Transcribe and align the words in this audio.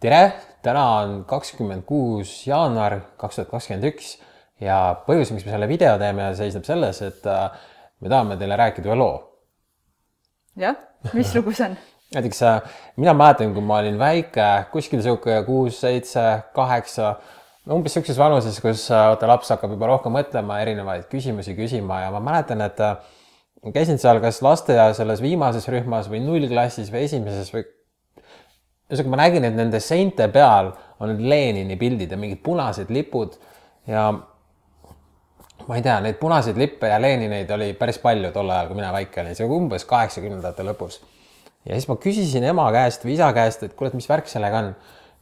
tere, 0.00 0.20
täna 0.64 0.82
on 1.02 1.16
kakskümmend 1.28 1.84
kuus 1.88 2.32
jaanuar 2.48 2.96
kaks 3.20 3.40
tuhat 3.40 3.50
kakskümmend 3.50 3.88
üks 3.90 4.14
ja 4.62 4.78
põhjus, 5.06 5.32
miks 5.34 5.44
me 5.44 5.52
selle 5.52 5.68
video 5.68 5.96
teeme, 6.00 6.30
seisneb 6.38 6.64
selles, 6.68 7.02
et 7.04 7.26
äh, 7.28 7.50
me 8.00 8.12
tahame 8.12 8.38
teile 8.40 8.56
rääkida 8.60 8.88
ühe 8.88 8.96
loo. 8.96 9.18
jah, 10.60 10.78
mis 11.12 11.34
lugu 11.36 11.52
see 11.56 11.68
on? 11.68 11.76
näiteks 12.16 12.40
äh, 12.48 12.78
mina 12.96 13.12
mäletan, 13.16 13.52
kui 13.56 13.64
ma 13.64 13.82
olin 13.82 13.98
väike, 14.00 14.48
kuskil 14.72 15.04
sihuke 15.04 15.36
kuus, 15.44 15.82
seitse, 15.84 16.24
kaheksa, 16.56 17.14
umbes 17.70 17.92
sihukeses 17.94 18.20
vanuses, 18.20 18.56
kus 18.64 18.86
äh, 18.88 19.04
vaata 19.12 19.28
laps 19.28 19.52
hakkab 19.52 19.76
juba 19.76 19.90
rohkem 19.92 20.16
mõtlema, 20.16 20.62
erinevaid 20.64 21.10
küsimusi 21.12 21.56
küsima 21.58 22.06
ja 22.06 22.14
ma 22.14 22.24
mäletan, 22.24 22.64
et 22.64 22.80
käisin 23.76 24.00
seal 24.00 24.22
kas 24.24 24.40
lasteaia 24.44 24.94
selles 24.96 25.20
viimases 25.20 25.68
rühmas 25.68 26.08
või 26.08 26.22
nullklassis 26.24 26.88
või 26.88 27.04
esimeses 27.04 27.52
või 27.52 27.68
ühesõnaga 28.90 29.14
ma 29.14 29.22
nägin, 29.22 29.46
et 29.46 29.54
nende 29.56 29.80
seinte 29.80 30.26
peal 30.34 30.72
on 31.00 31.14
Lenini 31.30 31.78
pildid 31.80 32.10
ja 32.10 32.18
mingid 32.20 32.42
punased 32.44 32.90
lipud 32.92 33.38
ja 33.88 34.10
ma 35.68 35.76
ei 35.78 35.84
tea, 35.84 35.98
neid 36.04 36.18
punaseid 36.20 36.58
lippe 36.58 36.88
ja 36.90 36.98
Lenineid 37.00 37.50
oli 37.54 37.72
päris 37.78 38.00
palju 38.02 38.32
tol 38.34 38.50
ajal, 38.50 38.70
kui 38.70 38.78
mina 38.78 38.92
väike 38.94 39.22
olin, 39.22 39.36
see 39.36 39.46
oli 39.46 39.58
umbes 39.58 39.84
kaheksakümnendate 39.88 40.64
lõpus. 40.66 41.00
ja 41.68 41.76
siis 41.76 41.88
ma 41.90 41.98
küsisin 42.00 42.46
ema 42.48 42.66
käest 42.74 43.04
või 43.04 43.14
isa 43.16 43.30
käest, 43.36 43.62
et 43.66 43.76
kuule, 43.76 43.92
et 43.92 43.98
mis 43.98 44.08
värk 44.10 44.30
sellega 44.30 44.62
on. 44.64 44.70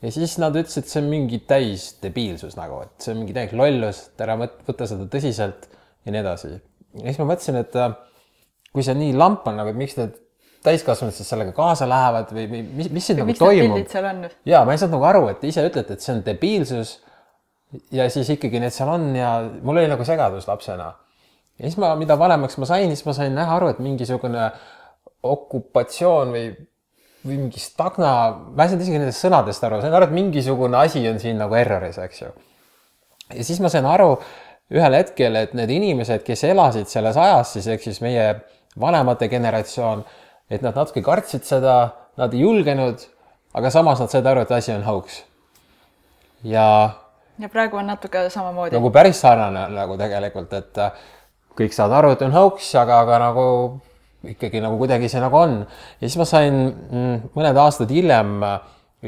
ja 0.02 0.12
siis 0.14 0.38
nad 0.42 0.56
ütlesid, 0.56 0.86
et 0.86 0.92
see 0.92 1.02
on 1.02 1.10
mingi 1.10 1.42
täis 1.50 1.90
debiilsus 2.02 2.56
nagu, 2.58 2.82
et 2.86 3.04
see 3.04 3.14
on 3.14 3.22
mingi 3.22 3.36
täis 3.36 3.54
lollus, 3.56 4.04
et 4.12 4.24
ära 4.26 4.38
võta 4.40 4.86
seda 4.90 5.08
tõsiselt 5.10 5.68
ja 6.06 6.14
nii 6.14 6.22
edasi. 6.22 6.54
ja 6.54 7.06
siis 7.08 7.20
ma 7.22 7.28
mõtlesin, 7.32 7.60
et 7.64 7.76
äh, 7.76 7.92
kui 8.72 8.86
see 8.86 8.96
nii 8.98 9.16
lamp 9.18 9.46
on 9.50 9.58
nagu, 9.60 9.74
et 9.74 9.80
miks 9.80 9.98
need 9.98 10.16
täiskasvanud 10.64 11.14
siis 11.14 11.28
sellega 11.30 11.52
kaasa 11.56 11.88
lähevad 11.88 12.32
või, 12.34 12.46
või 12.50 12.62
mis, 12.80 12.88
mis 12.94 13.06
siin 13.06 13.20
nagu 13.20 13.34
toimub? 13.38 14.32
ja 14.48 14.64
ma 14.66 14.74
ei 14.74 14.80
saanud 14.80 14.96
nagu 14.96 15.06
aru, 15.08 15.28
et 15.32 15.44
ise 15.46 15.64
ütlete, 15.68 15.94
et 15.94 16.04
see 16.04 16.14
on 16.16 16.24
debiilsus. 16.26 16.96
ja 17.94 18.08
siis 18.10 18.30
ikkagi 18.34 18.60
need 18.62 18.74
seal 18.74 18.90
on 18.90 19.10
ja 19.16 19.36
mul 19.62 19.76
oli 19.76 19.90
nagu 19.90 20.04
segadus 20.08 20.48
lapsena. 20.48 20.92
ja 21.58 21.68
siis 21.68 21.78
ma, 21.78 21.94
mida 22.00 22.18
vanemaks 22.18 22.58
ma 22.58 22.66
sain, 22.70 22.90
siis 22.90 23.06
ma 23.06 23.14
sain 23.16 23.34
näha 23.38 23.56
aru, 23.60 23.70
et 23.74 23.78
mingisugune 23.84 24.50
okupatsioon 25.22 26.34
või, 26.34 26.44
või 27.26 27.38
mingi 27.44 27.62
stagna, 27.62 28.12
ma 28.54 28.64
ei 28.64 28.72
saanud 28.72 28.84
isegi 28.86 29.00
nendest 29.00 29.24
sõnadest 29.24 29.64
aru, 29.66 29.80
sain 29.82 29.94
aru, 29.94 30.10
et 30.10 30.18
mingisugune 30.18 30.78
asi 30.78 31.02
on 31.10 31.18
siin 31.22 31.38
nagu 31.38 31.54
erroris, 31.58 31.98
eks 32.02 32.22
ju. 32.22 32.34
ja 33.34 33.46
siis 33.46 33.62
ma 33.62 33.70
sain 33.70 33.86
aru 33.86 34.14
ühel 34.74 34.98
hetkel, 34.98 35.36
et 35.40 35.54
need 35.56 35.70
inimesed, 35.72 36.22
kes 36.26 36.44
elasid 36.50 36.90
selles 36.90 37.16
ajas 37.16 37.54
siis 37.56 37.68
ehk 37.72 37.86
siis 37.86 38.02
meie 38.04 38.32
vanemate 38.80 39.28
generatsioon 39.32 40.04
et 40.50 40.62
nad 40.64 40.76
natuke 40.76 41.02
kartsid 41.04 41.44
seda, 41.44 41.78
nad 42.18 42.34
ei 42.34 42.44
julgenud, 42.44 43.04
aga 43.58 43.70
samas 43.72 44.00
nad 44.02 44.12
said 44.12 44.26
aru, 44.26 44.44
et 44.46 44.54
asi 44.56 44.72
on 44.72 44.86
hauks. 44.86 45.22
ja. 46.44 46.66
ja 47.38 47.48
praegu 47.52 47.76
on 47.76 47.86
natuke 47.86 48.28
samamoodi. 48.30 48.76
nagu 48.76 48.90
päris 48.94 49.20
sarnane 49.20 49.68
nagu 49.74 49.98
tegelikult, 50.00 50.52
et 50.52 50.78
äh, 50.78 51.04
kõik 51.58 51.74
saavad 51.74 51.98
aru, 52.00 52.14
et 52.14 52.24
on 52.26 52.34
hauks, 52.36 52.70
aga, 52.78 53.02
aga 53.04 53.20
nagu 53.28 53.46
ikkagi 54.28 54.62
nagu 54.62 54.78
kuidagi 54.80 55.10
see 55.10 55.22
nagu 55.22 55.36
on. 55.36 55.60
ja 56.00 56.08
siis 56.08 56.18
ma 56.18 56.26
sain 56.28 56.54
mm, 56.68 57.30
mõned 57.36 57.60
aastad 57.62 57.90
hiljem 57.92 58.38
äh, 58.46 58.58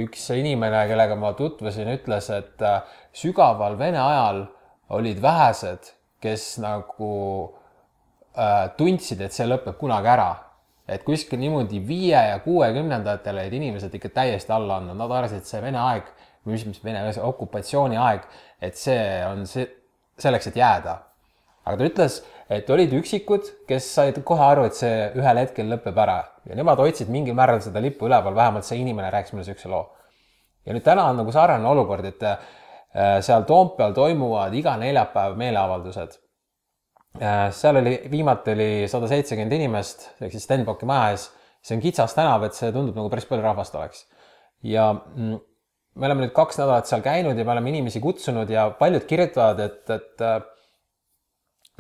üks 0.05 0.29
inimene, 0.37 0.85
kellega 0.91 1.17
ma 1.19 1.33
tutvusin, 1.39 1.91
ütles, 1.97 2.31
et 2.35 2.63
äh, 2.63 2.83
sügaval 3.17 3.79
Vene 3.79 3.99
ajal 4.03 4.45
olid 4.95 5.19
vähesed, 5.23 5.91
kes 6.23 6.59
nagu 6.63 7.11
äh, 8.37 8.71
tundsid, 8.79 9.23
et 9.25 9.35
see 9.35 9.49
lõpeb 9.49 9.79
kunagi 9.81 10.11
ära 10.13 10.31
et 10.91 11.05
kuskil 11.07 11.39
niimoodi 11.41 11.81
viie 11.87 12.19
ja 12.31 12.39
kuuekümnendatel 12.45 13.39
olid 13.43 13.55
inimesed 13.61 13.95
ikka 13.95 14.11
täiesti 14.21 14.53
alla 14.53 14.81
andnud, 14.81 14.99
nad 14.99 15.13
arvasid, 15.15 15.43
et 15.43 15.51
see 15.51 15.63
Vene 15.63 15.79
aeg, 15.83 16.09
mis, 16.51 16.65
mis 16.67 16.83
Vene 16.85 17.05
okupatsiooni 17.29 18.01
aeg, 18.01 18.27
et 18.63 18.79
see 18.79 18.99
on 19.29 19.47
see, 19.47 19.69
selleks, 20.21 20.51
et 20.51 20.59
jääda. 20.61 20.99
aga 21.65 21.77
ta 21.77 21.87
ütles, 21.87 22.17
et 22.51 22.71
olid 22.75 22.93
üksikud, 22.99 23.53
kes 23.69 23.87
said 23.95 24.19
kohe 24.27 24.43
aru, 24.43 24.65
et 24.67 24.75
see 24.75 25.11
ühel 25.21 25.39
hetkel 25.43 25.69
lõpeb 25.71 25.99
ära 26.03 26.19
ja 26.49 26.57
nemad 26.59 26.81
hoidsid 26.83 27.11
mingil 27.13 27.37
määral 27.39 27.61
seda 27.63 27.83
lippu 27.85 28.09
üleval, 28.09 28.35
vähemalt 28.35 28.67
see 28.67 28.81
inimene 28.81 29.11
rääkis 29.13 29.35
mulle 29.35 29.45
niisuguse 29.45 29.71
loo. 29.71 29.85
ja 30.67 30.75
nüüd 30.75 30.85
täna 30.85 31.05
on 31.13 31.21
nagu 31.21 31.33
sarnane 31.33 31.69
olukord, 31.69 32.09
et 32.11 32.25
äh, 32.27 32.41
seal 33.23 33.47
Toompeal 33.47 33.95
toimuvad 33.95 34.55
iga 34.59 34.75
neljapäev 34.81 35.39
meeleavaldused 35.39 36.19
seal 37.19 37.77
oli, 37.81 37.97
viimati 38.11 38.55
oli 38.55 38.71
sada 38.89 39.09
seitsekümmend 39.11 39.53
inimest, 39.57 40.09
ehk 40.23 40.33
siis 40.35 40.47
Stenbocki 40.47 40.87
maja 40.87 41.11
ees. 41.15 41.31
see 41.61 41.77
on 41.77 41.83
kitsas 41.83 42.15
tänav, 42.17 42.45
et 42.47 42.57
see 42.57 42.71
tundub 42.73 42.97
nagu 42.97 43.11
päris 43.13 43.27
palju 43.29 43.45
rahvast 43.45 43.75
oleks. 43.75 44.07
ja 44.63 44.93
mm, 44.95 45.41
me 45.95 46.07
oleme 46.07 46.27
nüüd 46.27 46.35
kaks 46.37 46.61
nädalat 46.61 46.89
seal 46.89 47.03
käinud 47.05 47.39
ja 47.39 47.45
me 47.45 47.53
oleme 47.57 47.73
inimesi 47.73 48.01
kutsunud 48.01 48.51
ja 48.51 48.71
paljud 48.79 49.05
kirjutavad, 49.09 49.61
et, 49.61 49.83
et 49.91 50.25
äh, 50.25 50.39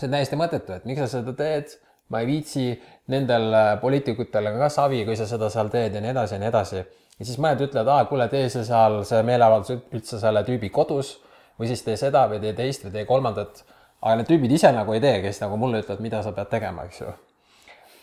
see 0.00 0.08
on 0.08 0.16
täiesti 0.16 0.40
mõttetu, 0.40 0.74
et 0.76 0.88
miks 0.88 1.04
sa 1.04 1.08
seda 1.20 1.34
teed, 1.38 1.72
ma 2.10 2.22
ei 2.22 2.28
viitsi 2.28 2.66
nendel 3.12 3.48
äh, 3.54 3.72
poliitikutel 3.80 4.50
ka 4.58 4.70
savi, 4.72 5.04
kui 5.06 5.16
sa 5.16 5.28
seda 5.30 5.50
seal 5.52 5.70
teed 5.72 5.96
ja 5.96 6.02
nii 6.04 6.12
edasi 6.12 6.36
ja 6.36 6.42
nii 6.42 6.50
edasi. 6.50 6.84
ja 7.20 7.26
siis 7.26 7.38
mõned 7.38 7.64
ütlevad, 7.68 7.92
aa, 7.94 8.06
kuule, 8.10 8.28
tee 8.32 8.48
see 8.52 8.66
seal, 8.66 9.02
see 9.08 9.22
meeleavaldus 9.26 9.76
üldse 9.94 10.20
selle 10.20 10.42
tüübi 10.46 10.72
kodus 10.74 11.18
või 11.60 11.70
siis 11.70 11.84
tee 11.86 11.96
seda 12.00 12.26
või 12.28 12.40
tee 12.42 12.56
teist 12.56 12.84
või 12.86 12.96
tee 12.96 13.06
kolmandat 13.08 13.62
aga 14.00 14.16
need 14.16 14.30
tüübid 14.30 14.54
ise 14.56 14.72
nagu 14.74 14.94
ei 14.96 15.02
tee, 15.02 15.18
kes 15.24 15.42
nagu 15.42 15.58
mulle 15.60 15.82
ütlevad, 15.82 16.02
mida 16.04 16.22
sa 16.24 16.32
pead 16.36 16.50
tegema, 16.52 16.86
eks 16.88 17.02
ju. 17.02 17.12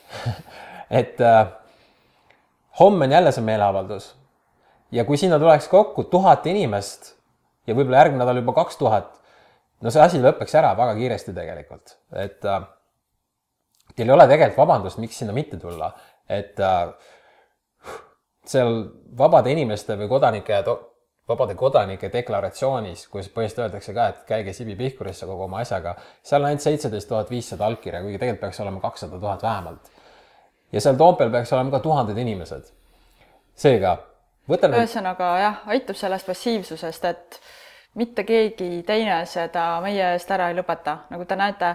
Et 1.01 1.21
äh, 1.21 1.47
homme 2.79 3.05
on 3.07 3.11
jälle 3.17 3.33
see 3.35 3.43
meeleavaldus. 3.43 4.11
Ja 4.91 5.03
kui 5.05 5.17
sinna 5.19 5.39
tuleks 5.39 5.67
kokku 5.67 6.05
tuhat 6.07 6.45
inimest 6.47 7.13
ja 7.67 7.75
võib-olla 7.75 8.05
järgmine 8.05 8.23
nädal 8.23 8.39
juba 8.39 8.55
kaks 8.61 8.79
tuhat, 8.79 9.17
no 9.83 9.91
see 9.91 10.03
asi 10.03 10.21
lõpeks 10.23 10.55
ära 10.55 10.71
väga 10.77 10.95
kiiresti 10.95 11.35
tegelikult, 11.35 11.97
et 12.15 12.45
äh, 12.47 12.61
teil 13.95 14.07
ei 14.07 14.15
ole 14.15 14.27
tegelikult 14.29 14.61
vabandust, 14.61 15.01
miks 15.03 15.19
sinna 15.19 15.35
mitte 15.35 15.59
tulla, 15.59 15.91
et 16.29 16.59
äh, 16.63 16.93
seal 18.47 18.79
vabade 19.19 19.51
inimeste 19.51 19.97
või 19.99 20.07
kodanike 20.11 20.55
vabade 21.27 21.55
kodanike 21.59 22.09
deklaratsioonis, 22.11 23.07
kus 23.11 23.27
põhimõtteliselt 23.27 23.65
öeldakse 23.65 23.93
ka, 23.93 24.07
et 24.11 24.23
käige 24.29 24.53
Sibi 24.55 24.75
Pihkurisse 24.79 25.27
kogu 25.27 25.43
oma 25.43 25.59
asjaga, 25.63 25.95
seal 26.23 26.41
on 26.41 26.51
ainult 26.51 26.63
seitseteist 26.63 27.09
tuhat 27.09 27.31
viissada 27.31 27.65
allkirja, 27.67 28.01
kuigi 28.01 28.19
tegelikult 28.19 28.45
peaks 28.45 28.59
olema 28.63 28.79
kakssada 28.81 29.19
tuhat 29.19 29.43
vähemalt. 29.43 29.91
ja 30.71 30.81
seal 30.81 30.95
Toompeal 30.95 31.31
peaks 31.31 31.53
olema 31.53 31.71
ka 31.71 31.79
tuhanded 31.79 32.17
inimesed. 32.17 32.71
seega, 33.55 33.97
võta 34.49 34.69
nüüd. 34.69 34.79
ühesõnaga 34.79 35.31
jah, 35.41 35.63
aitab 35.65 35.99
sellest 35.99 36.27
passiivsusest, 36.27 37.05
et 37.05 37.39
mitte 37.95 38.23
keegi 38.23 38.83
teine 38.87 39.25
seda 39.25 39.81
meie 39.81 40.13
eest 40.13 40.31
ära 40.31 40.47
ei 40.49 40.55
lõpeta, 40.55 40.97
nagu 41.09 41.25
te 41.25 41.35
näete, 41.35 41.73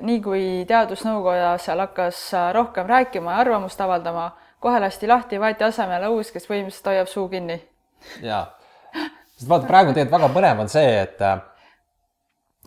nii 0.00 0.22
kui 0.24 0.64
Teadusnõukoja 0.68 1.58
seal 1.58 1.84
hakkas 1.84 2.24
rohkem 2.56 2.88
rääkima 2.88 3.36
ja 3.36 3.44
arvamust 3.44 3.80
avaldama, 3.80 4.30
kohe 4.60 4.80
lasti 4.80 5.10
lahti, 5.10 5.42
võeti 5.42 5.68
asemele 5.68 6.08
uus, 6.08 6.32
kes 6.32 6.48
põhimõtteliselt 6.48 6.92
hoiab 6.94 7.12
suu 7.12 7.28
kinni. 7.28 7.60
jaa 8.22 8.46
sest 9.42 9.50
vaata, 9.50 9.68
praegu 9.68 9.92
tegelikult 9.92 10.20
väga 10.20 10.32
põnev 10.36 10.62
on 10.62 10.72
see, 10.72 10.96
et 11.02 11.22
äh, 11.26 11.42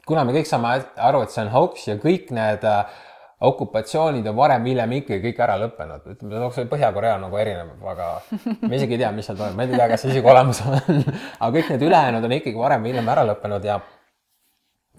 kuna 0.06 0.28
me 0.28 0.36
kõik 0.36 0.50
saame 0.50 0.78
aru, 1.08 1.24
et 1.25 1.34
see 1.34 1.46
on 1.46 1.52
hauks 1.56 1.88
ja 1.88 1.96
kõik 2.02 2.31
need 2.36 2.66
äh, 2.69 3.02
okupatsioonid 3.46 4.28
on 4.31 4.38
varem-hiljem 4.38 4.94
ikkagi 5.00 5.24
kõik 5.28 5.41
ära 5.44 5.58
lõppenud, 5.59 6.06
ütleme, 6.13 6.38
noh, 6.40 6.53
see 6.56 6.68
Põhja-Korea 6.72 7.18
nagu 7.22 7.40
erineb, 7.40 7.74
aga 7.91 8.09
me 8.62 8.78
isegi 8.78 8.96
ei 8.96 9.02
tea, 9.03 9.12
mis 9.16 9.28
seal 9.28 9.40
toimub, 9.40 9.58
ma 9.59 9.66
ei 9.66 9.74
tea, 9.74 9.90
kas 9.91 10.06
see 10.06 10.13
isegi 10.13 10.31
olemas 10.31 10.62
on. 10.63 10.78
Aga 11.41 11.52
kõik 11.58 11.74
need 11.74 11.84
ülejäänud 11.90 12.28
on 12.28 12.36
ikkagi 12.38 12.62
varem-hiljem 12.62 13.12
ära 13.12 13.25
lõppenud 13.28 13.68
ja 13.68 13.81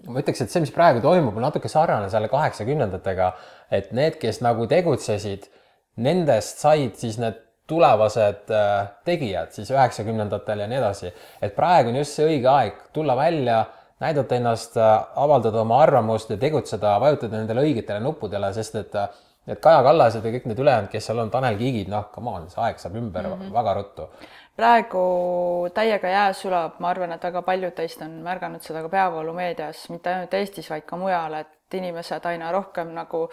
ma 0.05 0.21
ütleks, 0.21 0.43
et 0.43 0.53
see, 0.53 0.61
mis 0.63 0.73
praegu 0.75 1.01
toimub, 1.03 1.33
on 1.33 1.47
natuke 1.47 1.71
sarnane 1.71 2.11
selle 2.13 2.29
kaheksakümnendatega, 2.31 3.31
et 3.73 3.89
need, 3.97 4.19
kes 4.21 4.43
nagu 4.45 4.69
tegutsesid, 4.69 5.49
nendest 5.97 6.61
said 6.61 6.93
siis 7.01 7.17
need 7.21 7.41
tulevased 7.67 8.51
äh, 8.53 8.87
tegijad 9.05 9.51
siis 9.51 9.71
üheksakümnendatel 9.71 10.63
ja 10.63 10.67
nii 10.67 10.77
edasi. 10.79 11.13
et 11.41 11.55
praegu 11.55 11.91
on 11.91 11.99
just 12.01 12.15
see 12.15 12.27
õige 12.27 12.49
aeg 12.51 12.79
tulla 12.93 13.15
välja, 13.17 13.65
näidata 13.99 14.35
ennast, 14.35 14.77
äh, 14.77 14.93
avaldada 15.15 15.61
oma 15.61 15.81
arvamust 15.83 16.29
ja 16.29 16.37
tegutseda, 16.37 16.97
vajutada 17.03 17.37
nendele 17.37 17.65
õigetele 17.67 17.99
nuppudele, 18.03 18.53
sest 18.53 18.75
et 18.79 18.95
äh, 18.95 19.09
need 19.47 19.61
Kaja 19.63 19.83
Kallased 19.83 20.25
ja 20.25 20.33
kõik 20.33 20.47
need 20.49 20.59
ülejäänud, 20.63 20.91
kes 20.91 21.09
seal 21.09 21.23
on, 21.23 21.31
Tanel 21.31 21.57
Kiigid, 21.59 21.91
noh, 21.91 22.09
come 22.13 22.33
on, 22.33 22.49
see 22.51 22.61
aeg 22.63 22.79
saab 22.81 22.95
ümber 22.99 23.27
mm 23.27 23.41
-hmm. 23.41 23.53
väga 23.53 23.73
ruttu. 23.79 24.09
Praegu 24.57 25.69
täiega 25.73 26.09
jää 26.09 26.33
sulab, 26.33 26.79
ma 26.81 26.89
arvan, 26.89 27.13
et 27.13 27.23
väga 27.23 27.43
paljud 27.45 27.75
teist 27.77 28.01
on 28.01 28.17
märganud 28.25 28.63
seda 28.65 28.81
ka 28.81 28.89
peavoolumeedias, 28.89 29.85
mitte 29.93 30.13
ainult 30.13 30.33
Eestis, 30.33 30.69
vaid 30.73 30.87
ka 30.89 30.97
mujal, 30.97 31.35
et 31.43 31.77
inimesed 31.77 32.25
aina 32.25 32.49
rohkem 32.51 32.89
nagu 32.95 33.27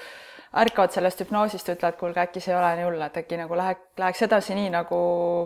ärkavad 0.61 0.93
sellest 0.93 1.23
hüpnoosist, 1.25 1.71
ütlevad, 1.73 1.97
kuulge, 1.99 2.21
äkki 2.26 2.43
see 2.44 2.53
ei 2.53 2.59
ole 2.59 2.75
nii 2.76 2.87
hull, 2.87 3.06
et 3.06 3.17
äkki 3.23 3.38
nagu 3.41 3.56
läheb, 3.59 3.81
läheks 3.99 4.23
edasi 4.29 4.59
nii, 4.59 4.69
nagu 4.75 4.99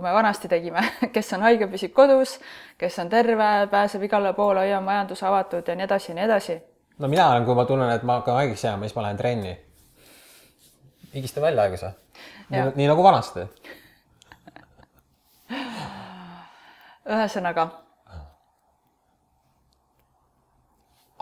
me 0.03 0.13
vanasti 0.19 0.51
tegime 0.51 0.83
kes 1.15 1.33
on 1.39 1.47
haige, 1.47 1.71
püsib 1.71 1.95
kodus, 1.97 2.35
kes 2.81 2.99
on 3.05 3.13
terve, 3.13 3.49
pääseb 3.71 4.05
igale 4.09 4.35
poole, 4.35 4.67
hoiab 4.67 4.85
majandus 4.85 5.23
avatud 5.31 5.69
ja 5.69 5.79
nii 5.79 5.87
edasi 5.87 6.13
ja 6.13 6.19
nii 6.19 6.27
edasi. 6.27 6.61
no 6.99 7.09
mina 7.09 7.31
olen, 7.31 7.47
kui 7.47 7.55
ma 7.55 7.65
tunnen, 7.71 7.95
et 7.95 8.03
ma 8.03 8.19
hakkan 8.19 8.43
haigeks 8.43 8.67
jääma, 8.67 8.89
siis 8.89 8.99
ma 8.99 9.07
lähen 9.07 9.17
trenni. 9.17 9.59
higistan 11.15 11.43
välja 11.43 11.63
haiguse. 11.63 11.95
nii 12.51 12.89
nagu 12.89 13.03
vanasti 13.03 13.47
ühesõnaga, 17.09 17.69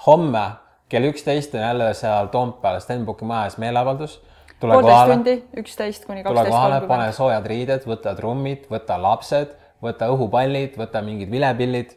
homme 0.06 0.46
kell 0.88 1.10
üksteist 1.10 1.54
on 1.54 1.60
jälle 1.60 1.92
seal 1.94 2.30
Toompeal 2.32 2.80
Stenbocki 2.80 3.24
majas 3.24 3.58
meeleavaldus. 3.58 4.22
tule 4.60 4.72
poolteist 4.72 5.12
tundi, 5.12 5.36
üksteist 5.56 6.06
kuni 6.06 6.22
tule 6.22 6.34
kaksteist 6.34 6.54
kohale, 6.54 6.80
pane 6.88 7.12
soojad 7.12 7.46
riided, 7.46 7.86
võta 7.86 8.14
trummid, 8.16 8.66
võta 8.70 8.98
lapsed, 9.02 9.54
võta 9.82 10.08
õhupallid, 10.14 10.78
võta 10.80 11.02
mingid 11.04 11.30
vilepillid 11.30 11.96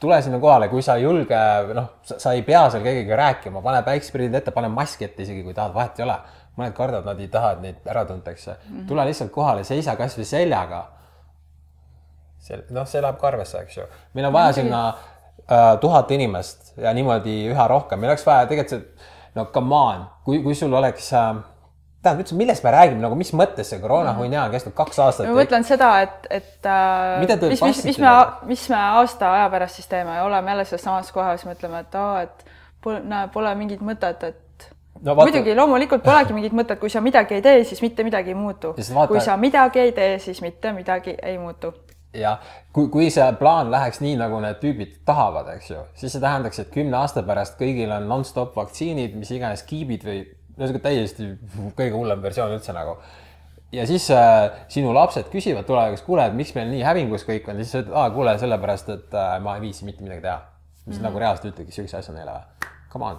tule 0.00 0.22
sinna 0.22 0.38
kohale, 0.38 0.68
kui 0.68 0.82
sa 0.82 0.96
ei 0.98 1.02
julge, 1.02 1.38
noh, 1.74 1.88
sa 2.06 2.32
ei 2.36 2.42
pea 2.46 2.66
seal 2.70 2.84
kellegagi 2.84 3.16
rääkima, 3.18 3.62
pane 3.62 3.80
päikseprillid 3.86 4.36
ette, 4.40 4.54
pane 4.54 4.70
maski 4.72 5.08
ette 5.08 5.24
isegi, 5.24 5.42
kui 5.46 5.56
tahad, 5.56 5.74
vahet 5.74 5.98
ei 5.98 6.06
ole. 6.06 6.18
mõned 6.58 6.74
kardavad, 6.74 7.04
nad 7.06 7.20
ei 7.22 7.28
taha, 7.30 7.52
et 7.54 7.60
neid 7.62 7.84
ära 7.86 8.00
tuntakse 8.04 8.50
mm. 8.50 8.62
-hmm. 8.68 8.86
tule 8.88 9.04
lihtsalt 9.06 9.30
kohale, 9.30 9.64
seisa 9.64 9.94
kasvõi 9.96 10.24
seljaga. 10.26 10.80
see, 12.48 12.62
noh, 12.74 12.88
see 12.88 13.02
läheb 13.04 13.20
ka 13.20 13.30
arvesse, 13.30 13.60
eks 13.66 13.78
ju. 13.80 13.86
meil 14.16 14.30
on 14.30 14.34
vaja 14.36 14.56
sinna 14.60 14.82
äh, 14.88 15.76
tuhat 15.82 16.10
inimest 16.16 16.72
ja 16.80 16.94
niimoodi 16.96 17.38
üha 17.52 17.68
rohkem, 17.70 18.00
meil 18.00 18.14
oleks 18.14 18.26
vaja 18.26 18.48
tegelikult 18.50 18.74
see, 18.74 19.14
no 19.36 19.46
come 19.54 19.76
on, 19.76 20.08
kui, 20.24 20.42
kui 20.42 20.56
sul 20.58 20.74
oleks 20.74 21.12
äh, 21.12 21.30
tähendab 22.02 22.22
üldse, 22.24 22.36
millest 22.38 22.64
me 22.64 22.72
räägime 22.74 23.02
nagu, 23.02 23.16
mis 23.18 23.32
mõttes 23.36 23.70
see 23.72 23.80
koroonahunnia 23.82 24.44
on 24.46 24.52
kestnud 24.54 24.74
kaks 24.78 25.00
aastat 25.04 25.28
ma? 25.28 25.38
mõtlen 25.40 25.66
seda, 25.66 25.92
et, 26.06 26.28
et 26.30 26.68
äh, 26.70 27.18
mis, 27.24 27.38
mis, 27.42 27.62
passite 27.64 27.92
mis 27.92 28.02
me 28.02 28.12
mis 28.52 28.66
me 28.72 28.82
aasta 29.02 29.32
aja 29.34 29.48
pärast 29.54 29.80
siis 29.80 29.90
teeme 29.90 30.14
ja 30.18 30.26
oleme 30.26 30.54
jälle 30.54 30.66
selles 30.68 30.86
samas 30.86 31.10
kohas, 31.14 31.46
mõtleme, 31.48 31.82
et 31.84 31.98
aa, 31.98 32.26
et 32.26 32.44
pole, 32.84 33.00
näe, 33.04 33.30
pole 33.34 33.54
mingit 33.58 33.82
mõtet, 33.84 34.28
et 34.32 34.44
No 35.02 35.14
vaata- 35.14 35.30
muidugi 35.30 35.54
loomulikult 35.54 36.02
polegi 36.02 36.34
mingit 36.34 36.54
mõtet, 36.58 36.78
kui 36.80 36.90
sa 36.90 37.00
midagi 37.00 37.36
ei 37.36 37.42
tee, 37.42 37.64
siis 37.64 37.82
mitte 37.82 38.02
midagi 38.02 38.32
ei 38.32 38.34
muutu 38.34 38.72
vaata-. 38.74 39.06
kui 39.12 39.20
sa 39.22 39.36
midagi 39.38 39.78
ei 39.78 39.92
tee, 39.92 40.18
siis 40.18 40.40
mitte 40.42 40.72
midagi 40.72 41.14
ei 41.22 41.38
muutu. 41.38 41.70
jah, 42.20 42.40
kui, 42.72 42.88
kui 42.92 43.10
see 43.12 43.26
plaan 43.40 43.70
läheks 43.72 44.00
nii, 44.04 44.16
nagu 44.20 44.40
need 44.42 44.58
tüübid 44.62 44.98
tahavad, 45.08 45.48
eks 45.56 45.70
ju, 45.70 45.84
siis 45.98 46.14
see 46.14 46.22
tähendaks, 46.24 46.60
et 46.62 46.72
kümne 46.74 46.98
aasta 47.00 47.22
pärast 47.26 47.58
kõigil 47.60 47.92
on 47.94 48.08
nonstop 48.10 48.56
vaktsiinid, 48.58 49.16
mis 49.18 49.30
iganes 49.34 49.64
kiibid 49.68 50.04
või 50.06 50.20
ühesõnaga 50.58 50.82
täiesti 50.88 51.30
kõige 51.78 51.94
hullem 51.94 52.22
versioon 52.22 52.56
üldse 52.56 52.74
nagu. 52.74 52.98
ja 53.72 53.86
siis 53.86 54.10
äh, 54.10 54.50
sinu 54.72 54.92
lapsed 54.94 55.30
küsivad 55.32 55.66
tulevikus, 55.68 56.02
kuule, 56.06 56.26
et 56.26 56.36
miks 56.36 56.54
meil 56.56 56.70
nii 56.72 56.84
hävingus 56.86 57.26
kõik 57.28 57.48
on, 57.50 57.62
siis 57.62 57.72
sa 57.74 57.82
ütled, 57.84 57.94
aa, 57.94 58.10
kuule, 58.14 58.38
sellepärast, 58.40 58.92
et 58.94 59.16
äh, 59.16 59.34
ma 59.44 59.56
ei 59.56 59.66
viitsi 59.68 59.88
mitte 59.88 60.04
midagi 60.04 60.24
teha. 60.24 60.40
mis 60.86 60.96
mm 60.96 61.00
-hmm. 61.00 61.08
nagu 61.08 61.18
reaalselt 61.18 61.52
ütlegi 61.52 61.72
siukse 61.72 61.96
asja 61.96 62.14
neile 62.14 62.32
või? 62.32 62.68
Come 62.92 63.04
on, 63.04 63.18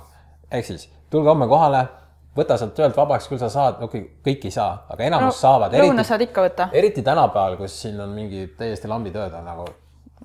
ehk 0.51 0.65
siis 0.65 0.89
tulge 1.09 1.29
homme 1.29 1.47
kohale, 1.47 1.87
võta 2.37 2.57
sealt 2.57 2.75
töölt 2.77 2.97
vabaks, 2.97 3.27
küll 3.29 3.41
sa 3.41 3.49
saad, 3.51 3.79
okei 3.83 4.01
okay,, 4.01 4.11
kõik 4.25 4.49
ei 4.49 4.53
saa, 4.53 4.83
aga 4.89 5.07
enamus 5.07 5.33
no, 5.33 5.39
saavad, 5.39 5.77
lõuna 5.81 6.05
saad 6.07 6.23
ikka 6.27 6.45
võtta. 6.45 6.69
eriti 6.73 7.03
tänapäeval, 7.05 7.57
kus 7.59 7.79
siin 7.81 7.99
on 8.01 8.13
mingi 8.15 8.47
täiesti 8.57 8.91
lambitööd 8.91 9.33
on 9.39 9.49
nagu 9.49 9.65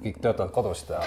kõik 0.02 0.18
töötavad 0.20 0.50
kodust 0.54 0.90
ja 0.90 1.00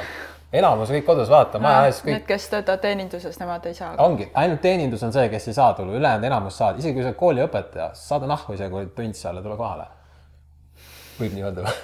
enamus 0.57 0.91
kõik 0.95 1.05
kodus, 1.07 1.29
vaata 1.31 1.59
maja 1.61 1.89
ees 1.89 1.99
kõik 2.03 2.15
Need, 2.15 2.25
kes 2.29 2.47
töötavad 2.53 2.83
teeninduses, 2.85 3.37
nemad 3.41 3.67
ei 3.67 3.75
saa. 3.77 3.93
ongi, 4.03 4.29
ainult 4.33 4.63
teenindus 4.63 5.03
on 5.03 5.13
see, 5.15 5.27
kes 5.33 5.51
ei 5.51 5.57
saa 5.57 5.73
tulla, 5.77 5.97
ülejäänud 5.99 6.29
enamus 6.29 6.57
saavad, 6.59 6.79
isegi 6.81 6.95
kui 6.95 7.05
sa 7.05 7.11
oled 7.11 7.19
kooliõpetaja, 7.19 7.91
saada 7.99 8.31
nahku 8.31 8.57
isegi, 8.57 8.73
kui 8.73 8.89
tund 8.95 9.19
seal 9.19 9.39
ja 9.39 9.45
tule 9.45 9.59
kohale. 9.59 9.89
võib 11.19 11.35
nii 11.35 11.47
öelda 11.49 11.67
või? 11.67 11.77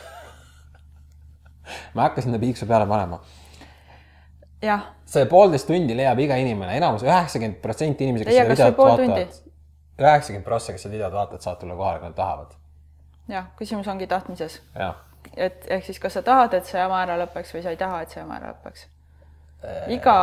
ma 1.94 2.04
ei 2.04 2.08
hakka 2.08 2.26
sinna 2.26 2.40
piiksu 2.40 2.70
peale 2.70 2.88
panema. 2.90 3.20
See 5.14 5.26
poolteist 5.30 5.68
tundi 5.70 5.96
leiab 5.98 6.20
iga 6.24 6.38
inimene, 6.42 6.78
enamus, 6.80 7.06
üheksakümmend 7.06 7.60
protsenti 7.64 8.08
inimesi, 8.08 8.28
kes 8.28 8.38
seda 8.38 8.50
videot 8.52 8.78
vaatavad, 8.80 9.40
üheksakümmend 10.00 10.48
prossa, 10.48 10.76
kes 10.76 10.86
seda 10.86 10.96
videot 10.96 11.16
vaatavad, 11.16 11.46
saavad 11.46 11.62
tulla 11.62 11.78
kohale, 11.80 12.00
kui 12.00 12.10
nad 12.10 12.18
tahavad. 12.18 12.56
jah, 13.32 13.50
küsimus 13.60 13.88
ongi 13.92 14.08
tahtmises. 14.08 14.62
et 15.36 15.68
ehk 15.68 15.86
siis, 15.86 16.00
kas 16.00 16.18
sa 16.20 16.24
tahad, 16.26 16.54
et 16.54 16.70
see 16.70 16.80
jama 16.80 17.02
ära 17.04 17.18
lõpeks 17.26 17.56
või 17.56 17.64
sa 17.66 17.74
ei 17.76 17.80
taha, 17.80 18.02
et 18.04 18.14
see 18.16 18.22
jama 18.22 18.40
ära 18.40 18.54
lõpeks. 18.54 18.88
Äh. 19.64 19.92
iga, 19.96 20.16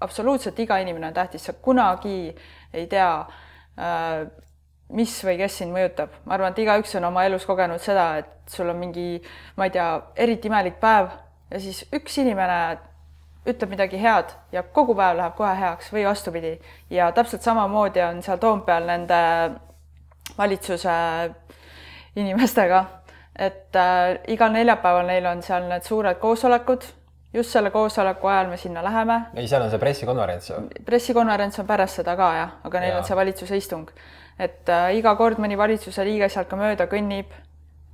absoluutselt 0.00 0.58
iga 0.58 0.78
inimene 0.80 1.10
on 1.10 1.16
tähtis, 1.16 1.44
sa 1.44 1.52
kunagi 1.52 2.34
ei 2.72 2.86
tea 2.86 3.10
äh, 3.20 4.28
mis 4.88 5.12
või 5.24 5.36
kes 5.40 5.58
sind 5.60 5.74
mõjutab, 5.74 6.12
ma 6.24 6.36
arvan, 6.36 6.54
et 6.54 6.62
igaüks 6.64 6.94
on 6.96 7.08
oma 7.10 7.24
elus 7.28 7.44
kogenud 7.48 7.80
seda, 7.82 8.10
et 8.22 8.52
sul 8.52 8.70
on 8.72 8.78
mingi, 8.80 9.18
ma 9.56 9.68
ei 9.68 9.74
tea, 9.74 9.88
eriti 10.16 10.48
imelik 10.48 10.78
päev 10.80 11.10
ja 11.50 11.60
siis 11.60 11.82
üks 11.92 12.16
inimene 12.22 12.78
ütleb 13.48 13.72
midagi 13.72 14.00
head 14.02 14.34
ja 14.52 14.62
kogu 14.62 14.94
päev 14.98 15.16
läheb 15.18 15.34
kohe 15.36 15.54
heaks 15.56 15.92
või 15.92 16.04
vastupidi. 16.06 16.58
ja 16.90 17.12
täpselt 17.12 17.42
samamoodi 17.42 18.02
on 18.02 18.22
seal 18.22 18.38
Toompeal 18.38 18.86
nende 18.86 19.18
valitsuse 20.38 20.94
inimestega, 22.16 22.84
et 23.38 23.76
äh, 23.76 24.18
igal 24.28 24.52
neljapäeval 24.52 25.06
neil 25.06 25.26
on 25.26 25.42
seal 25.42 25.68
need 25.70 25.86
suured 25.86 26.18
koosolekud, 26.20 26.84
just 27.32 27.52
selle 27.54 27.70
koosoleku 27.70 28.26
ajal 28.26 28.48
me 28.50 28.56
sinna 28.56 28.82
läheme 28.84 29.18
ei, 29.34 29.48
seal 29.48 29.62
on 29.62 29.70
see 29.70 29.78
pressikonverents 29.78 30.50
ju. 30.50 30.62
pressikonverents 30.84 31.58
on 31.60 31.66
pärast 31.66 32.00
seda 32.00 32.16
ka 32.16 32.30
jah, 32.36 32.54
aga 32.64 32.80
neil 32.80 32.94
Jaa. 32.94 33.02
on 33.02 33.08
see 33.08 33.16
valitsuse 33.16 33.56
istung. 33.56 33.90
et 34.38 34.68
äh, 34.68 34.94
iga 34.98 35.16
kord 35.16 35.38
mõni 35.38 35.58
valitsuse 35.58 36.04
liige 36.04 36.28
sealt 36.28 36.48
ka 36.48 36.56
mööda 36.56 36.86
kõnnib. 36.86 37.36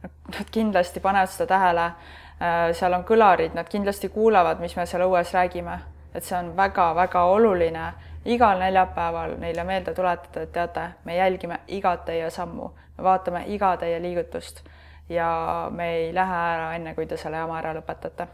Nad 0.04 0.50
kindlasti 0.52 1.00
panevad 1.00 1.30
seda 1.32 1.46
tähele 1.54 1.84
äh,. 1.84 2.23
Seal 2.72 2.92
on 2.92 3.04
kõlarid, 3.04 3.54
nad 3.54 3.68
kindlasti 3.70 4.08
kuulavad, 4.08 4.60
mis 4.60 4.76
me 4.76 4.86
seal 4.86 5.06
õues 5.06 5.32
räägime, 5.34 5.78
et 6.14 6.24
see 6.24 6.36
on 6.38 6.52
väga-väga 6.56 7.24
oluline 7.30 7.92
igal 8.24 8.58
neljapäeval 8.58 9.36
neile 9.38 9.64
meelde 9.64 9.94
tuletada, 9.94 10.42
et 10.42 10.52
teate, 10.52 10.88
me 11.04 11.16
jälgime 11.16 11.60
igat 11.68 12.04
teie 12.04 12.30
sammu, 12.30 12.70
me 12.98 13.04
vaatame 13.04 13.44
iga 13.46 13.76
teie 13.76 14.00
liigutust 14.02 14.64
ja 15.08 15.68
me 15.70 15.90
ei 15.96 16.14
lähe 16.14 16.40
ära 16.54 16.72
enne, 16.76 16.94
kui 16.94 17.06
te 17.06 17.16
selle 17.20 17.36
jama 17.36 17.58
ära 17.60 17.74
lõpetate 17.76 18.26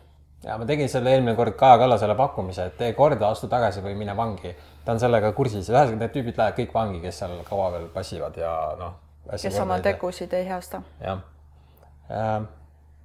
ja 0.45 0.57
ma 0.59 0.67
tegin 0.67 0.89
selle 0.89 1.13
eelmine 1.15 1.35
kord 1.37 1.57
Kaja 1.59 1.79
Kallasele 1.79 2.15
pakkumise, 2.17 2.71
et 2.71 2.77
tee 2.79 2.93
korda, 2.97 3.29
astu 3.29 3.49
tagasi 3.49 3.83
või 3.85 3.97
mine 3.99 4.17
vangi. 4.17 4.55
ta 4.85 4.93
on 4.93 5.01
sellega 5.01 5.33
kursis 5.37 5.69
ühesõnaga 5.69 5.99
need 6.01 6.15
tüübid 6.15 6.39
lähevad 6.41 6.57
kõik 6.57 6.73
vangi, 6.75 7.01
kes 7.03 7.19
seal 7.23 7.35
kaua 7.49 7.69
veel 7.75 7.91
passivad 7.93 8.37
ja 8.41 8.55
noh. 8.79 8.95
kes 9.33 9.61
oma. 9.61 9.81
tegusid 9.85 10.33
ei 10.33 10.49
heasta. 10.49 10.83
jah. 11.01 11.21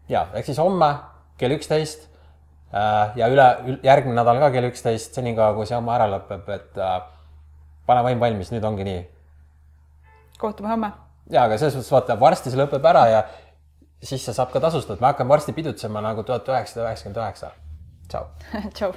Ja 0.09 0.27
ehk 0.33 0.45
siis 0.45 0.59
homme 0.61 0.91
kell 1.39 1.55
üksteist 1.55 2.09
ja 3.15 3.29
üle, 3.31 3.47
järgmine 3.85 4.17
nädal 4.17 4.39
ka 4.43 4.51
kell 4.55 4.69
üksteist, 4.69 5.15
senikaua 5.15 5.55
kui 5.55 5.67
see 5.67 5.77
jama 5.77 5.95
ära 5.95 6.09
lõpeb, 6.11 6.49
et 6.55 6.79
äh, 6.81 6.99
pane 7.87 8.03
vaim 8.03 8.21
valmis, 8.21 8.51
nüüd 8.51 8.67
ongi 8.67 8.87
nii. 8.87 9.01
kohtume 10.41 10.69
homme 10.73 10.91
ja 11.31 11.45
aga 11.47 11.57
selles 11.57 11.77
mõttes 11.79 11.93
vaata, 11.93 12.19
varsti 12.19 12.53
see 12.53 12.61
lõpeb 12.61 12.85
ära 12.91 13.05
ja 13.11 13.25
siis 14.03 14.25
see 14.25 14.35
saab 14.35 14.51
ka 14.53 14.61
tasustatud, 14.63 15.01
me 15.01 15.11
hakkame 15.11 15.35
varsti 15.35 15.55
pidutsema 15.55 16.03
nagu 16.03 16.23
tuhat 16.23 16.47
üheksasada 16.51 16.89
üheksakümmend 16.89 17.21
üheksa. 17.23 17.51
tšau. 18.09 18.25
tšau. 18.77 18.95